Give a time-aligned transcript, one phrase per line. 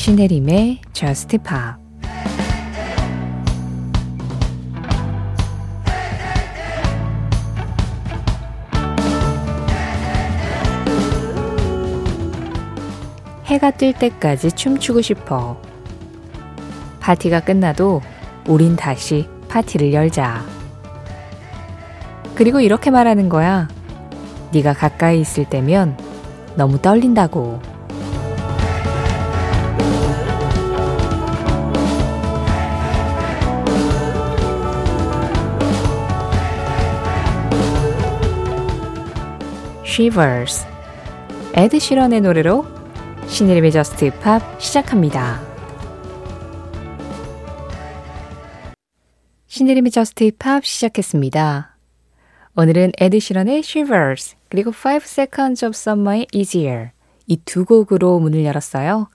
[0.00, 1.78] 신혜림의 Just Pop
[13.44, 15.60] 해가 뜰 때까지 춤추고 싶어.
[17.00, 18.00] 파티가 끝나도
[18.48, 20.42] 우린 다시 파티를 열자.
[22.34, 23.68] 그리고 이렇게 말하는 거야.
[24.52, 25.98] 네가 가까이 있을 때면
[26.56, 27.69] 너무 떨린다고.
[39.90, 40.66] Shivers
[41.52, 42.64] 에드 시런의 노래로
[43.26, 45.40] 신혜림의 Just Pop 시작합니다.
[49.48, 51.76] 신혜림의 Just Pop 시작했습니다.
[52.56, 56.90] 오늘은 에드 시런의 Shivers 그리고 5 Seconds of Summer의 Easier
[57.26, 59.08] 이 두 곡으로 문을 열었어요.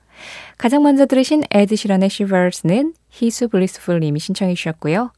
[0.58, 5.14] 가장 먼저 들으신 에드 시런의 Shivers는 희수 블리스풀님이 신청해 주셨고요.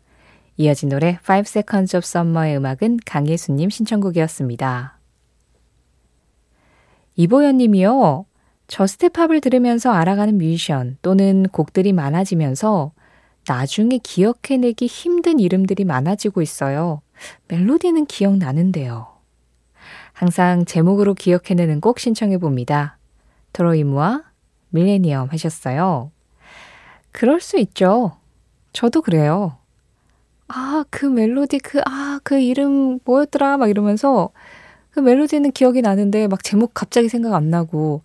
[0.58, 4.97] 이어진 노래 5 Seconds of Summer의 음악은 강예수님 신청곡이었습니다.
[7.18, 8.26] 이보연 님이요.
[8.68, 12.92] Just Pop을 들으면서 알아가는 뮤지션 또는 곡들이 많아지면서
[13.48, 17.02] 나중에 기억해내기 힘든 이름들이 많아지고 있어요.
[17.48, 19.08] 멜로디는 기억나는데요.
[20.14, 22.98] 항상 제목으로 기억해내는 곡 신청해 봅니다.
[23.54, 24.24] 트로이무와
[24.70, 26.12] 밀레니엄 하셨어요.
[27.12, 28.18] 그럴 수 있죠.
[28.74, 29.58] 저도 그래요.
[30.50, 33.58] 아, 그 멜로디, 그, 아, 그 이름 뭐였더라?
[33.58, 34.30] 막 이러면서
[34.98, 38.02] 그 멜로디는 기억이 나는데 막 제목 갑자기 생각 안 나고,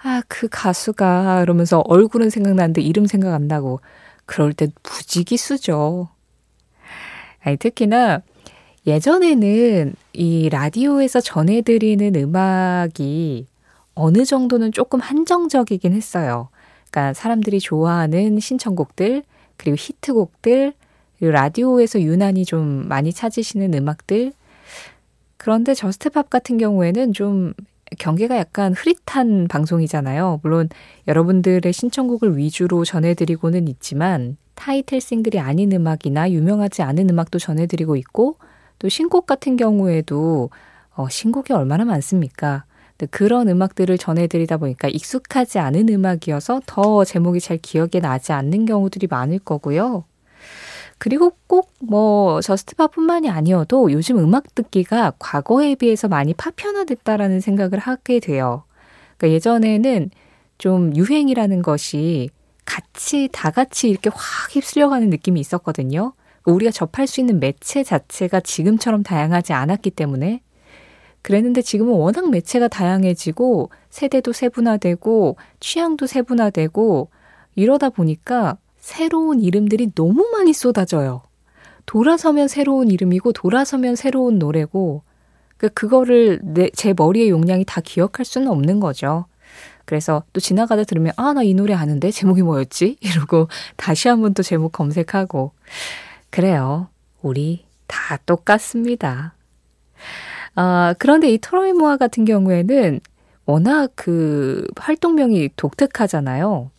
[0.00, 3.80] 아, 그 가수가, 이러면서 얼굴은 생각나는데 이름 생각 안 나고,
[4.26, 6.08] 그럴 때 부지기수죠.
[7.42, 8.22] 아니, 특히나
[8.86, 13.48] 예전에는 이 라디오에서 전해드리는 음악이
[13.96, 16.48] 어느 정도는 조금 한정적이긴 했어요.
[16.92, 19.24] 그러니까 사람들이 좋아하는 신청곡들,
[19.56, 20.74] 그리고 히트곡들,
[21.18, 24.32] 그리고 라디오에서 유난히 좀 많이 찾으시는 음악들.
[25.46, 27.52] 그런데 Just Pop 같은 경우에는 좀
[28.00, 30.40] 경계가 약간 흐릿한 방송이잖아요.
[30.42, 30.68] 물론
[31.06, 38.34] 여러분들의 신청곡을 위주로 전해드리고는 있지만 타이틀 싱글이 아닌 음악이나 유명하지 않은 음악도 전해드리고 있고
[38.80, 40.50] 또 신곡 같은 경우에도
[40.96, 42.64] 어, 신곡이 얼마나 많습니까?
[43.12, 49.38] 그런 음악들을 전해드리다 보니까 익숙하지 않은 음악이어서 더 제목이 잘 기억에 나지 않는 경우들이 많을
[49.38, 50.06] 거고요.
[50.98, 58.64] 그리고 꼭 뭐 저스트팝뿐만이 아니어도 요즘 음악 듣기가 과거에 비해서 많이 파편화됐다라는 생각을 하게 돼요.
[59.16, 60.10] 그러니까 예전에는
[60.58, 62.30] 좀 유행이라는 것이
[62.64, 66.12] 같이 다 같이 이렇게 확 휩쓸려가는 느낌이 있었거든요.
[66.44, 70.40] 우리가 접할 수 있는 매체 자체가 지금처럼 다양하지 않았기 때문에
[71.22, 77.10] 그랬는데 지금은 워낙 매체가 다양해지고 세대도 세분화되고 취향도 세분화되고
[77.56, 81.22] 이러다 보니까 새로운 이름들이 너무 많이 쏟아져요.
[81.86, 85.02] 돌아서면 새로운 이름이고 돌아서면 새로운 노래고
[85.56, 89.26] 그 그거를 내, 제 머리의 용량이 다 기억할 수는 없는 거죠.
[89.86, 92.98] 그래서 또 지나가다 들으면 아 나 이 노래 아는데 제목이 뭐였지?
[93.02, 95.50] 이러고 다시 한번 또 제목 검색하고
[96.30, 96.86] 그래요.
[97.22, 99.34] 우리 다 똑같습니다.
[100.54, 103.00] 아, 그런데 이 트로이 모아 같은 경우에는
[103.46, 106.70] 워낙 그 활동명이 독특하잖아요.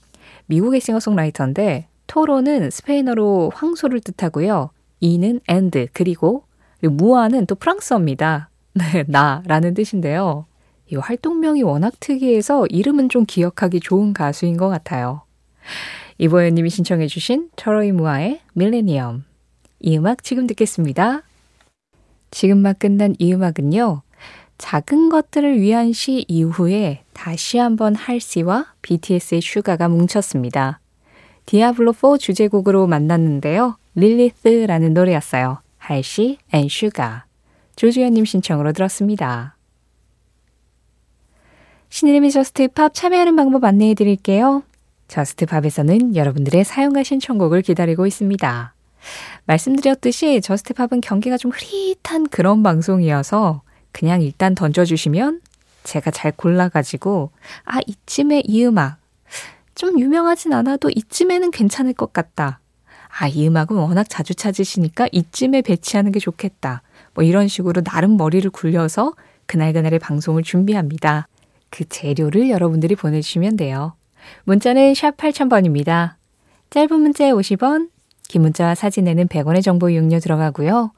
[0.46, 4.72] 미국의 싱어송라이터인데 토로는 스페인어로 황소를 뜻하고요.
[5.02, 6.46] 이는 and 그리고
[6.82, 8.50] 무아는 또 프랑스어입니다.
[8.74, 10.48] 네, 나라는 뜻인데요.
[10.92, 15.22] 이 활동명이 워낙 특이해서 이름은 좀 기억하기 좋은 가수인 것 같아요.
[16.18, 19.24] 이보연님이 신청해주신 트로이 무아의 밀레니엄.
[19.82, 21.22] 이 음악 지금 듣겠습니다.
[22.32, 24.02] 지금 막 끝난 이 음악은요.
[24.58, 30.80] 작은 것들을 위한 시 이후에 다시 한번 할시와 BTS의 슈가가 뭉쳤습니다.
[31.48, 33.78] 디아블로4 주제곡으로 만났는데요.
[33.96, 35.60] Lilith라는 노래였어요.
[35.78, 37.26] 할시 and 슈가.
[37.76, 39.56] 조주현님 신청으로 들었습니다.
[41.90, 44.64] 신혜림의 Just Pop 참여하는 방법 안내해 드릴게요.
[45.08, 48.74] Just Pop에서는 여러분들의 사연과 신청곡을 기다리고 있습니다.
[49.46, 53.62] 말씀드렸듯이 저스트팝은 경계가 좀 흐릿한 그런 방송이어서
[53.94, 55.42] 그냥 일단 던져주시면
[55.86, 57.32] 제가 잘 골라가지고
[57.64, 58.98] 아 이쯤에 이 음악
[59.78, 62.60] 좀 유명하진 않아도 이쯤에는 괜찮을 것 같다.
[63.20, 66.82] 아, 이 음악은 워낙 자주 찾으시니까 이쯤에 배치하는 게 좋겠다.
[67.14, 69.14] 뭐 이런 식으로 나름 머리를 굴려서
[69.46, 71.28] 그날그날의 방송을 준비합니다.
[71.70, 73.94] 그 재료를 여러분들이 보내주시면 돼요.
[74.46, 76.16] 문자는 샵 8000번입니다.
[76.72, 77.92] 짧은 문자에 50원,
[78.28, 80.92] 긴 문자와 사진에는 100원의 정보 이용료 들어가고요.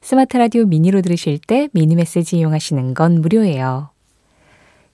[0.00, 3.90] 스마트 라디오 미니로 들으실 때 미니 메시지 이용하시는 건 무료예요.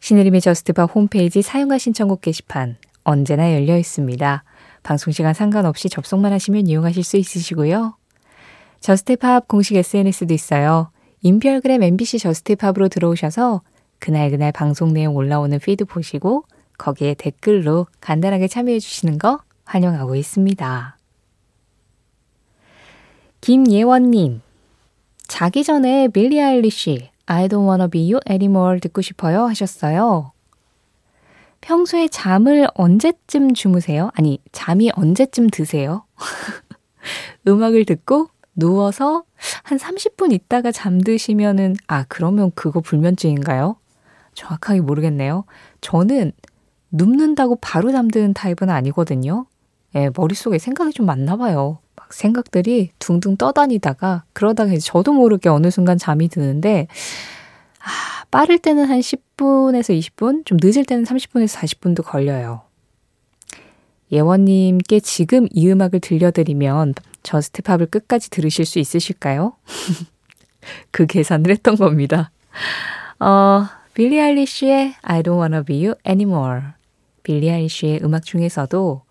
[0.01, 2.77] 신혜림의 Just Pop 홈페이지 사연과 신청곡 게시판
[3.11, 4.45] 언제나 열려 있습니다.
[4.85, 7.97] 방송 시간 상관없이 접속만 하시면 이용하실 수 있으시고요.
[8.79, 10.91] Just Pop 공식 SNS도 있어요.
[11.23, 13.63] 인별그램 MBC Just Pop으로 들어오셔서
[13.99, 16.45] 그날그날 방송 내용 올라오는 피드 보시고
[16.79, 20.97] 거기에 댓글로 간단하게 참여해 주시는 거 환영하고 있습니다.
[23.43, 24.41] 김예원님,
[25.27, 30.33] 자기 전에 빌리 아일리쉬 I don't wanna be you anymore 듣고 싶어요 하셨어요.
[31.61, 34.11] 평소에 잠을 언제쯤 주무세요?
[34.15, 36.05] 아니, 잠이 언제쯤 드세요?
[37.47, 39.25] 음악을 듣고 누워서
[39.63, 43.77] 한 30분 있다가 잠드시면은, 아, 그러면 그거 불면증인가요?
[44.35, 45.45] 정확하게 모르겠네요.
[45.81, 46.33] 저는
[46.91, 49.47] 눕는다고 바로 잠드는 타입은 아니거든요.
[49.95, 51.79] 예, 머릿속에 생각이 좀 많나 봐요.
[51.97, 56.87] 막 생각들이 둥둥 떠다니다가 그러다가 저도 모르게 어느 순간 잠이 드는데
[57.81, 62.63] 아, 빠를 때는 한 10분에서 20분, 좀 늦을 때는 30분에서 40분도 걸려요.
[64.13, 69.55] 예원님께 지금 이 음악을 들려드리면 저스트팝을 끝까지 들으실 수 있으실까요?
[70.91, 72.31] 그 계산을 했던 겁니다.
[73.19, 76.61] 어, 빌리 아일리쉬의 I don't wanna be you anymore.
[77.23, 79.03] 빌리 아일리쉬의 음악 중에서도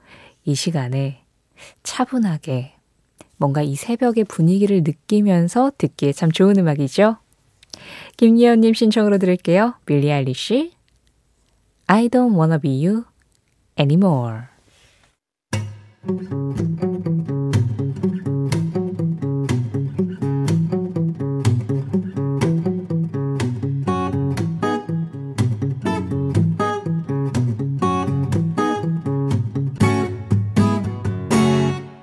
[0.46, 1.24] 이 시간에
[1.84, 2.74] 차분하게
[3.38, 7.18] 뭔가 이 새벽의 분위기를 느끼면서 듣기에 참 좋은 음악이죠.
[8.18, 9.76] 김예원님 신청으로 들을게요.
[9.86, 10.74] 빌리 아일리쉬
[11.88, 13.04] I don't wanna be you
[13.80, 14.44] anymore.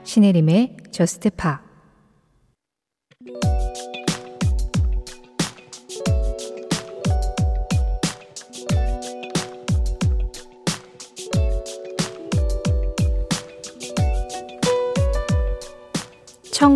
[0.05, 1.66] 신혜림의 Just Pop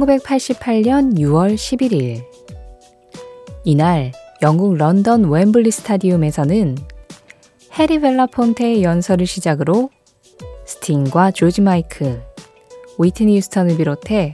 [0.01, 2.25] (1988년 6월 11일)
[3.65, 6.77] 이날 영국 런던 웸블리 스타디움에서는
[7.79, 9.91] 해리 벨라폰테의 연설을 시작으로
[10.65, 12.19] 스팅과 조지 마이크,
[12.99, 14.33] 위트니 휴스턴을 비롯해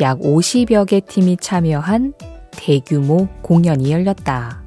[0.00, 2.14] 약 50여 개 팀이 참여한
[2.52, 4.62] 대규모 공연이 열렸다.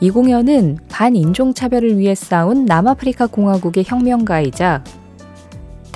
[0.00, 4.82] 이 공연은 반인종차별을 위해 싸운 남아프리카 공화국의 혁명가이자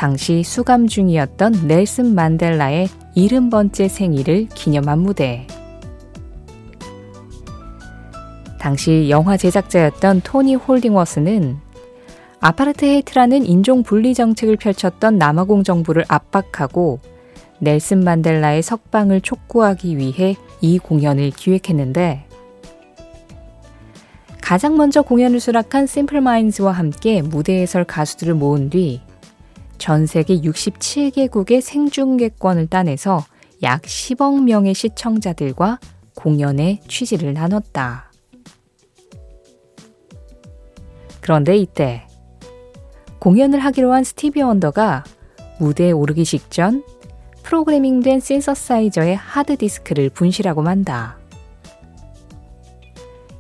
[0.01, 5.47] 당시 수감 중이었던 넬슨 만델라의 70번째 생일을 기념한 무대.
[8.59, 11.59] 당시 영화 제작자였던 토니 홀딩워스는
[12.41, 17.01] 아파르트헤이트라는 인종 분리 정책을 펼쳤던 남아공 정부를 압박하고
[17.59, 22.25] 넬슨 만델라의 석방을 촉구하기 위해 이 공연을 기획했는데
[24.41, 29.03] 가장 먼저 공연을 수락한 심플 마인즈와 함께 무대에 설 가수들을 모은 뒤
[29.81, 33.25] 전 세계 67개국의 생중계권을 따내서
[33.63, 35.81] 약 10억 명의 시청자들과
[36.15, 38.13] 공연의 취지를 나눴다.
[41.23, 42.07] 그런데 이때
[43.21, 45.03] 공연을 하기로 한 스티비 원더가
[45.59, 46.85] 무대에 오르기 직전
[47.43, 51.19] 프로그래밍된 신서사이저의 하드디스크를 분실하고 만다.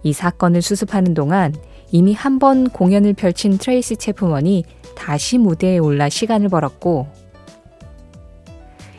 [0.03, 1.55] 이 사건을 수습하는 동안
[1.93, 4.65] 이미 한 번 공연을 펼친 트레이시 체프먼이
[5.01, 7.09] 다시 무대에 올라 시간을 벌었고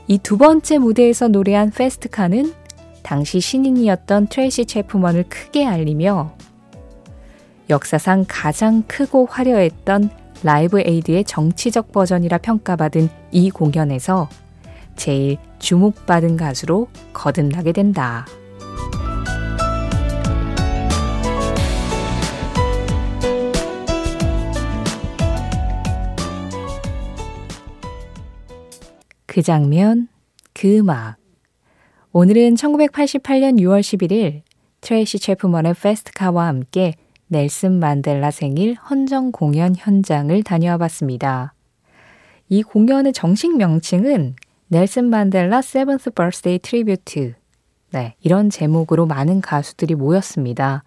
[0.07, 2.53] 이 두 번째 무대에서 노래한 Fast Car는
[3.03, 6.35] 당시 신인이었던 트레이시 체프먼을 크게 알리며
[7.69, 10.09] 역사상 가장 크고 화려했던
[10.43, 14.27] 라이브 에이드의 정치적 버전이라 평가받은 이 공연에서
[14.95, 18.25] 제일 주목받은 가수로 거듭나게 된다.
[29.31, 30.09] 그 장면,
[30.53, 31.15] 그 음악.
[32.11, 34.41] 오늘은 1988년 6월 11일
[34.81, 36.95] 트레이시 체프먼의 Fast Car와 함께
[37.27, 41.53] 넬슨 만델라 생일 헌정 공연 현장을 다녀와 봤습니다.
[42.49, 44.35] 이 공연의 정식 명칭은
[44.67, 47.33] 넬슨 만델라 Seventieth Birthday Tribute.
[47.91, 50.83] 네, 이런 제목으로 많은 가수들이 모였습니다.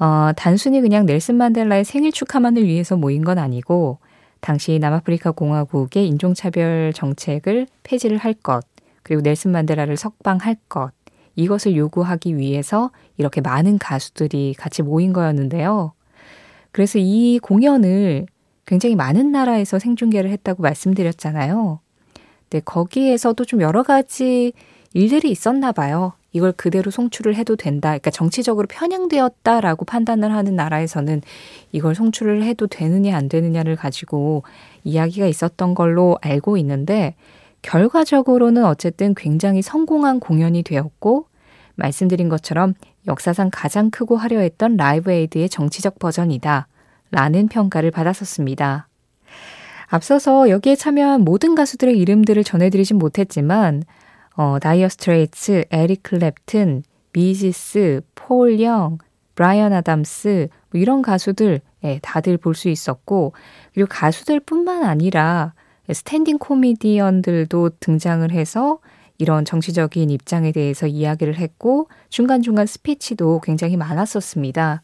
[0.00, 4.00] 어, 단순히 그냥 넬슨 만델라의 생일 축하만을 위해서 모인 건 아니고
[4.40, 8.64] 당시 남아프리카 공화국의 인종차별 정책을 폐지를 할 것,
[9.02, 10.92] 그리고 넬슨 만델라를 석방할 것,
[11.36, 15.92] 이것을 요구하기 위해서 이렇게 많은 가수들이 같이 모인 거였는데요.
[16.72, 18.26] 그래서 이 공연을
[18.66, 21.80] 굉장히 많은 나라에서 생중계를 했다고 말씀드렸잖아요.
[22.50, 24.52] 네, 거기에서도 좀 여러 가지
[24.92, 26.12] 일들이 있었나 봐요.
[26.32, 27.90] 이걸 그대로 송출을 해도 된다.
[27.90, 31.22] 그러니까 정치적으로 편향되었다라고 판단을 하는 나라에서는
[31.72, 34.42] 이걸 송출을 해도 되느냐 안 되느냐를 가지고
[34.84, 37.14] 이야기가 있었던 걸로 알고 있는데
[37.62, 41.26] 결과적으로는 어쨌든 굉장히 성공한 공연이 되었고
[41.74, 42.74] 말씀드린 것처럼
[43.06, 46.68] 역사상 가장 크고 화려했던 라이브 에이드의 정치적 버전이다.
[47.10, 48.86] 라는 평가를 받았었습니다.
[49.88, 53.82] 앞서서 여기에 참여한 모든 가수들의 이름들을 전해드리진 못했지만
[54.36, 56.82] 어, 다이어 스트레이츠, 에릭 클랩튼,
[57.12, 58.98] 비지스, 폴 영,
[59.34, 63.32] 브라이언 아담스 뭐 이런 가수들 예, 다들 볼 수 있었고
[63.72, 65.54] 그리고 가수들뿐만 아니라
[65.90, 68.78] 스탠딩 코미디언들도 등장을 해서
[69.18, 74.82] 이런 정치적인 입장에 대해서 이야기를 했고 중간중간 스피치도 굉장히 많았었습니다.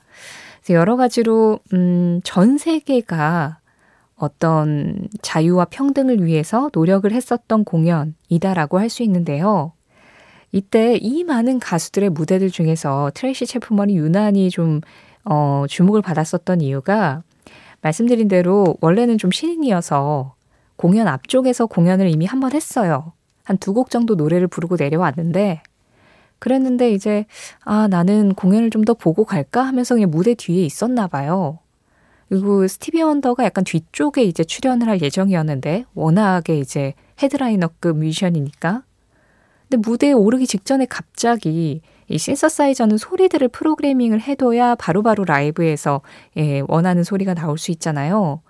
[0.70, 3.58] 여러 가지로 음, 전 세계가
[4.16, 9.72] 어떤 자유와 평등을 위해서 노력을 했었던 공연이다라고 할 수 있는데요.
[10.52, 14.80] 이때 이 많은 가수들의 무대들 중에서 트레이시 체프먼이 유난히 좀
[15.24, 17.22] 어, 주목을 받았었던 이유가
[17.82, 20.34] 말씀드린 대로 원래는 좀 신인이어서
[20.76, 23.12] 공연 앞쪽에서 공연을 이미 한 번 했어요.
[23.44, 25.62] 한 두 곡 정도 노래를 부르고 내려왔는데
[26.38, 27.26] 그랬는데 이제
[27.64, 31.58] 아 나는 공연을 좀 더 보고 갈까 하면서 그냥 무대 뒤에 있었나 봐요.
[32.28, 38.82] 그리고 스티비 원더가 약간 뒤쪽에 이제 출연을 할 예정이었는데 워낙에 이제 헤드라이너급 뮤지션이니까.
[39.68, 46.02] 근데 무대에 오르기 직전에 갑자기 이 신서사이저는 소리들을 프로그래밍을 해둬야 바로바로 바로 라이브에서
[46.36, 48.42] 예, 원하는 소리가 나올 수 있잖아요.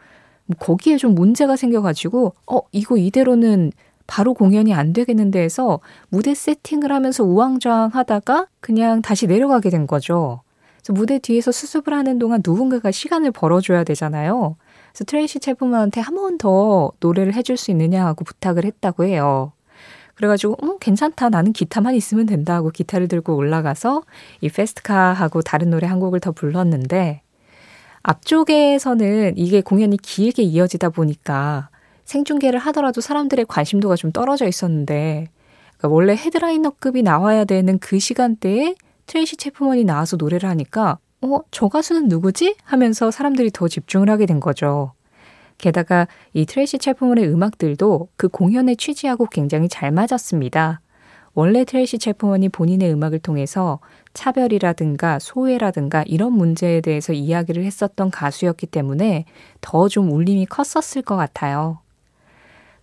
[0.59, 3.73] 거기에 좀 문제가 생겨가지고 어 이거 이대로는
[4.07, 10.43] 바로 공연이 안 되겠는데 해서 무대 세팅을 하면서 우왕좌왕 하다가 그냥 다시 내려가게 된 거죠.
[10.93, 14.57] 무대 뒤에서 수습을 하는 동안 누군가가 시간을 벌어줘야 되잖아요.
[14.93, 19.53] 그래서 트레이시 채프먼한테 한 번 더 노래를 해줄 수 있느냐 하고 부탁을 했다고 해요.
[20.15, 24.03] 그래가지고 음 괜찮다 나는 기타만 있으면 된다 하고 기타를 들고 올라가서
[24.41, 27.21] 이 Fast Car하고 다른 노래 한 곡을 더 불렀는데
[28.03, 31.69] 앞쪽에서는 이게 공연이 길게 이어지다 보니까
[32.05, 35.29] 생중계를 하더라도 사람들의 관심도가 좀 떨어져 있었는데
[35.77, 38.75] 그러니까 원래 headliner급이 나와야 되는 그 시간대에
[39.07, 42.57] 트레이시 채프먼이 나와서 노래를 하니까 어, 저 가수는 누구지?
[42.65, 44.93] 하면서 사람들이 더 집중을 하게 된 거죠.
[45.59, 50.81] 게다가 이 트레이시 채프먼의 음악들도 그 공연의 취지하고 굉장히 잘 맞았습니다.
[51.33, 53.79] 원래 트레이시 채프먼이 본인의 음악을 통해서
[54.15, 59.25] 차별이라든가 소외라든가 이런 문제에 대해서 이야기를 했었던 가수였기 때문에
[59.61, 61.79] 더 좀 울림이 컸었을 것 같아요.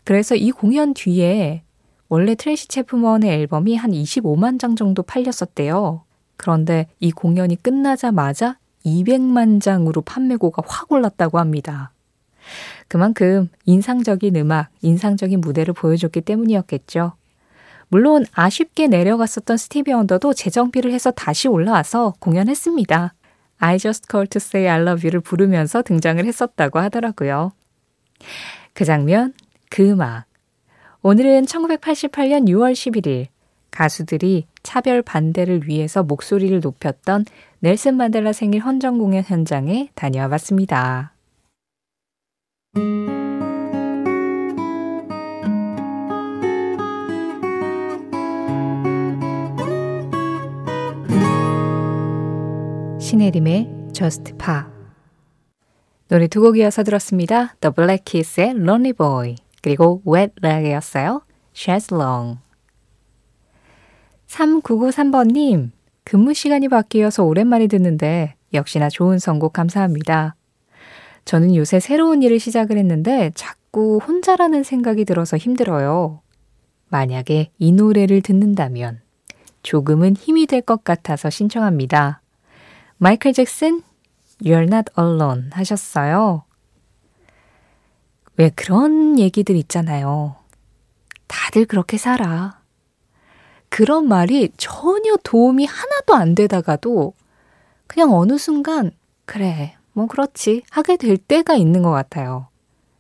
[0.04, 1.64] 그래서 이 공연 뒤에
[2.10, 6.04] 원래 트레이시 채프먼의 앨범이 한 25만 장 정도 팔렸었대요.
[6.44, 11.94] 그런데 이 공연이 끝나자마자 200만 장으로 판매고가 확 올랐다고 합니다.
[12.90, 17.14] 그만큼 인상적인 음악, 인상적인 무대를 보여줬기 때문이었겠죠.
[17.88, 23.14] 물론 아쉽게 내려갔었던 스티비 언더도 재정비를 해서 다시 올라와서 공연했습니다.
[23.60, 27.54] I just called to say I love you를 부르면서 등장을 했었다고 하더라고요.
[28.74, 29.34] 그 장면,
[29.70, 30.26] 그 음악.
[31.04, 33.28] 오늘은 1988년 6월 11일
[33.72, 37.26] 가수들이 차별 반대를 위해서 목소리를 높였던
[37.60, 41.14] 넬슨 만델라 생일 헌정 공연 현장에 다녀와 봤습니다.
[53.00, 54.64] 신혜림의 Just Pa
[56.08, 57.56] 노래 두 곡 이어서 들었습니다.
[57.62, 61.22] The Black Keys의 Lonely Boy 그리고 Wet Rag이었어요.
[61.54, 62.40] Chaz Long
[64.34, 65.70] 3993번님,
[66.04, 70.36] 근무 시간이 바뀌어서 오랜만에 듣는데 역시나 좋은 선곡 감사합니다.
[71.26, 76.22] 저는 요새 새로운 일을 시작을 했는데 자꾸 혼자라는 생각이 들어서 힘들어요.
[76.90, 79.02] 만약에 이 노래를 듣는다면
[79.62, 82.22] 조금은 힘이 될 것 같아서 신청합니다.
[82.98, 83.82] 마이클 잭슨,
[84.42, 86.44] You're not alone 하셨어요.
[88.38, 90.36] 왜 그런 얘기들 있잖아요.
[91.28, 92.63] 다들 그렇게 살아.
[93.74, 97.14] 그런 말이 전혀 도움이 하나도 안 되다가도
[97.88, 98.92] 그냥 어느 순간,
[99.26, 100.62] 그래, 뭐 그렇지.
[100.70, 102.50] 하게 될 때가 있는 것 같아요.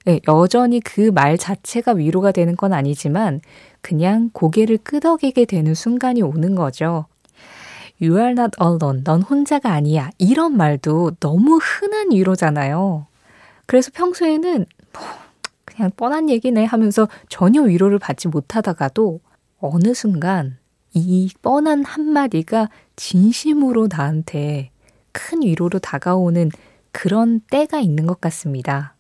[0.06, 3.42] 네, 여전히 그 말 자체가 위로가 되는 건 아니지만
[3.82, 7.06] 그냥 고개를 끄덕이게 되는 순간이 오는 거죠.
[8.02, 9.04] You are not alone.
[9.04, 10.10] 넌 혼자가 아니야.
[10.18, 13.06] 이런 말도 너무 흔한 위로잖아요.
[13.68, 15.02] 그래서 평소에는 뭐
[15.66, 19.20] 그냥 뻔한 얘기네 하면서 전혀 위로를 받지 못하다가도
[19.60, 20.58] 어느 순간
[20.94, 24.72] 이 뻔한 한마디가 진심으로 나한테
[25.12, 26.52] 큰 위로로 다가오는
[26.92, 28.96] 그런 때가 있는 것 같습니다.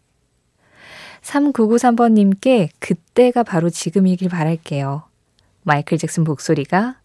[1.21, 5.03] 3993번님께 그때가 바로 지금이길 바랄게요.
[5.63, 6.99] 마이클 잭슨 목소리가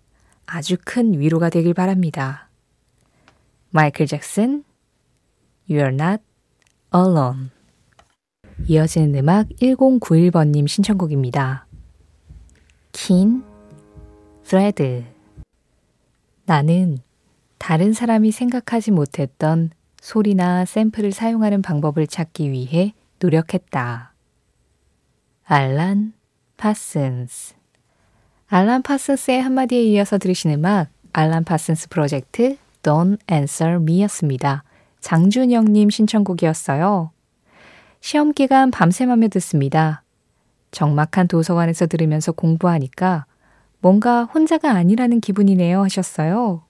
[0.47, 2.49] 아주 큰 위로가 되길 바랍니다.
[3.71, 4.65] 마이클 잭슨,
[5.69, 6.23] You're Not
[6.95, 7.51] Alone.
[8.67, 11.67] 이어지는 음악 1091번님 신청곡입니다.
[12.93, 13.45] 긴,
[14.49, 15.05] thread.
[16.47, 16.99] 나는
[17.59, 24.15] 다른 사람이 생각하지 못했던 소리나 샘플을 사용하는 방법을 찾기 위해 노력했다.
[25.45, 26.15] 알란
[26.57, 27.55] 파슨스
[28.49, 34.65] 알란 파슨스의 한마디에 이어서 들으신 음악 알란 파슨스 프로젝트 Don't Answer Me였습니다.
[35.01, 37.11] 장준영님 신청곡이었어요.
[38.01, 40.03] 시험 기간 밤샘하며 듣습니다.
[40.71, 43.27] 적막한 도서관에서 들으면서 공부하니까
[43.81, 46.63] 뭔가 혼자가 아니라는 기분이네요 하셨어요.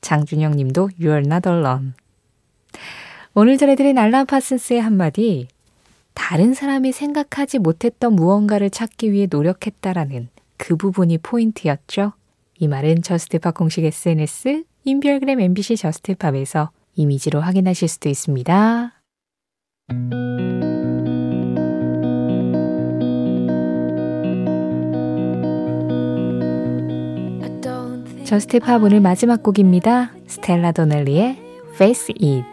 [0.00, 1.92] 장준영 님도 You're not alone.
[3.34, 5.48] 오늘 전해드린 알람 파슨스의 한마디,
[6.14, 12.12] 다른 사람이 생각하지 못했던 무언가를 찾기 위해 노력했다라는 그 부분이 포인트였죠.
[12.58, 18.92] 이 말은 Just Pop 공식 SNS, 인별그램 MBC Just Pop에서 이미지로 확인하실 수도 있습니다.
[28.26, 30.10] Just Pop 오늘 마지막 곡입니다.
[30.26, 31.36] 스텔라 도넬리의
[31.74, 32.44] Face It.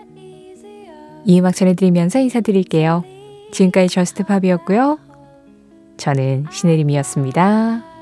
[1.25, 3.03] 이 음악 전해드리면서 인사드릴게요.
[3.51, 4.99] 지금까지 저스트 팝이었고요.
[5.97, 7.92] 저는 신혜림이었습니다.